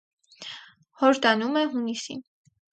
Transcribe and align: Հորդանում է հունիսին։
Հորդանում 1.03 1.63
է 1.63 1.65
հունիսին։ 1.77 2.29